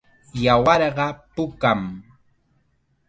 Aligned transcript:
Yawarqa 0.43 1.07
pukam. 1.33 1.81